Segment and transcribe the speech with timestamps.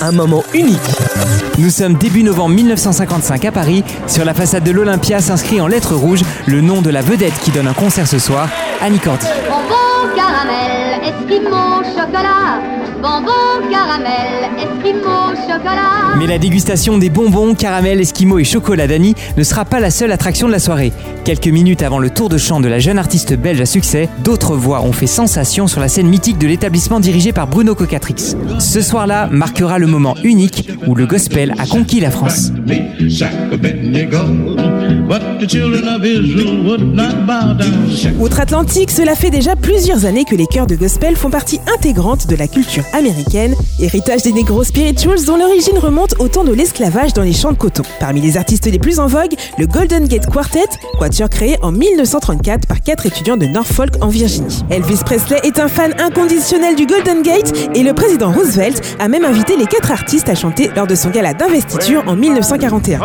[0.00, 0.78] un moment unique.
[1.58, 3.84] Nous sommes début novembre 1955 à Paris.
[4.06, 7.50] Sur la façade de l'Olympia s'inscrit en lettres rouges le nom de la vedette qui
[7.50, 8.48] donne un concert ce soir,
[8.80, 9.26] Annie Cordy.
[9.48, 12.60] Bonbon caramel, esquimau, chocolat.
[13.02, 16.16] Bonbon caramel, chocolat.
[16.18, 20.12] Mais la dégustation des bonbons, caramel, esquimaux et chocolat d'Annie ne sera pas la seule
[20.12, 20.92] attraction de la soirée.
[21.24, 24.56] Quelques minutes avant le tour de chant de la jeune artiste belge à succès, d'autres
[24.56, 28.34] voix ont fait sensation sur la scène mythique de l'établissement dirigé par Bruno Cocatrix.
[28.58, 32.52] Ce soir-là marquera le moment unique où le gospel a conquis la France.
[38.18, 42.36] Outre-Atlantique, cela fait déjà plusieurs années que les chœurs de gospel font partie intégrante de
[42.36, 47.22] la culture américaine, héritage des Negro Spirituals dont l'origine remonte au temps de l'esclavage dans
[47.22, 47.82] les champs de coton.
[48.00, 52.66] Parmi les artistes les plus en vogue, le Golden Gate Quartet, quatuor créé en 1934
[52.66, 54.62] par quatre étudiants de Norfolk en Virginie.
[54.70, 59.24] Elvis Presley est un fan inconditionnel du Golden Gate et le président Roosevelt a même
[59.24, 62.98] invité les quatre artistes à chanter lors de son gala d'investiture en 1941.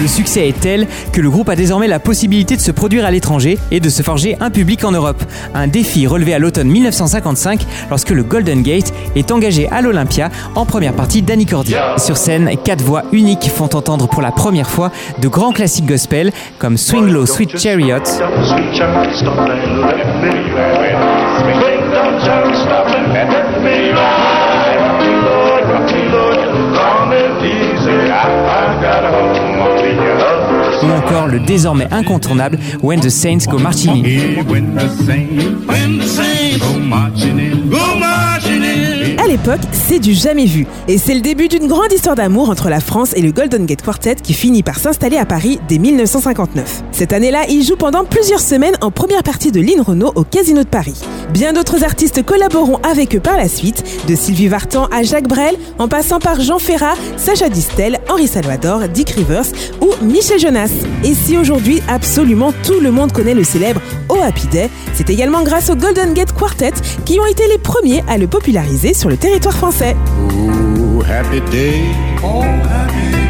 [0.00, 3.10] Le succès est tel que le groupe a désormais la possibilité de se produire à
[3.10, 5.22] l'étranger et de se forger un public en Europe.
[5.54, 10.66] Un défi relevé à l'automne 1955 lorsque le Golden Gate est engagé à l'Olympia en
[10.66, 11.74] première partie d'Annie Cordy.
[11.96, 16.32] Sur scène, quatre voix uniques font entendre pour la première fois de grands classiques gospel
[16.58, 17.98] comme Swing Low Sweet Chariot,
[30.82, 34.44] ou encore le désormais incontournable When the Saints Go Marching In.
[39.18, 40.66] À l'époque, c'est du jamais vu.
[40.88, 43.82] Et c'est le début d'une grande histoire d'amour entre la France et le Golden Gate
[43.82, 46.84] Quartet qui finit par s'installer à Paris dès 1959.
[46.94, 50.62] Cette année-là, il joue pendant plusieurs semaines en première partie de Lynn Renault au Casino
[50.62, 50.94] de Paris.
[51.30, 55.56] Bien d'autres artistes collaboreront avec eux par la suite, de Sylvie Vartan à Jacques Brel,
[55.80, 59.46] en passant par Jean Ferrat, Sacha Distel, Henri Salvador, Dick Rivers
[59.80, 60.70] ou Michel Jonas.
[61.02, 65.42] Et si aujourd'hui absolument tout le monde connaît le célèbre Oh Happy Day, c'est également
[65.42, 66.74] grâce au Golden Gate Quartet
[67.04, 69.96] qui ont été les premiers à le populariser sur le territoire français.
[70.30, 71.80] Oh, happy day.
[72.22, 73.23] Oh, happy day.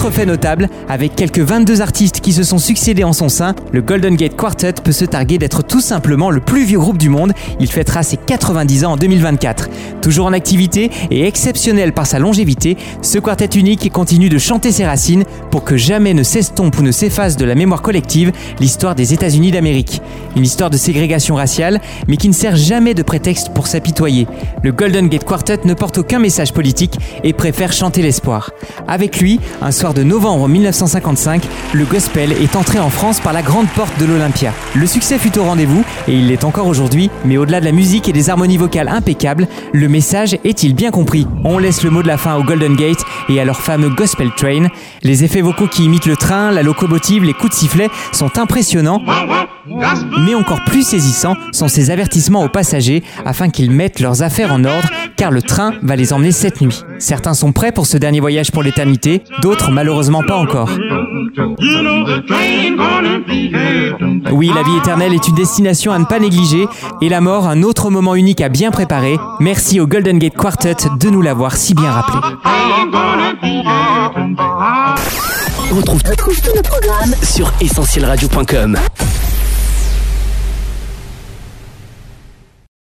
[0.00, 3.82] Autre fait notable, avec quelques 22 artistes qui se sont succédés en son sein, le
[3.82, 7.34] Golden Gate Quartet peut se targuer d'être tout simplement le plus vieux groupe du monde.
[7.60, 9.68] Il fêtera ses 90 ans en 2024.
[10.00, 14.86] Toujours en activité et exceptionnel par sa longévité, ce quartet unique continue de chanter ses
[14.86, 19.12] racines pour que jamais ne s'estompe ou ne s'efface de la mémoire collective l'histoire des
[19.12, 20.00] États-Unis d'Amérique.
[20.34, 21.78] Une histoire de ségrégation raciale,
[22.08, 24.26] mais qui ne sert jamais de prétexte pour s'apitoyer.
[24.62, 28.50] Le Golden Gate Quartet ne porte aucun message politique et préfère chanter l'espoir.
[28.88, 33.68] Avec lui, un soir novembre 1955, le gospel est entré en France par la grande
[33.68, 34.52] porte de l'Olympia.
[34.74, 38.08] Le succès fut au rendez-vous et il l'est encore aujourd'hui, mais au-delà de la musique
[38.08, 41.26] et des harmonies vocales impeccables, le message est-il bien compris?
[41.44, 44.30] On laisse le mot de la fin au Golden Gate et à leur fameux Gospel
[44.36, 44.68] Train.
[45.02, 49.02] Les effets vocaux qui imitent le train, la locomotive, les coups de sifflet sont impressionnants.
[50.26, 54.64] Mais encore plus saisissants sont ces avertissements aux passagers afin qu'ils mettent leurs affaires en
[54.64, 56.82] ordre car le train va les emmener cette nuit.
[56.98, 60.68] Certains sont prêts pour ce dernier voyage pour l'éternité, d'autres malheureusement pas encore.
[64.30, 66.68] Oui, la vie éternelle est une destination à ne pas négliger
[67.00, 69.18] et la mort un autre moment unique à bien préparer.
[69.40, 72.18] Merci au Golden Gate Quartet de nous l'avoir si bien rappelé.
[75.72, 78.76] On retrouve tous nos programmes sur essentielradio.com.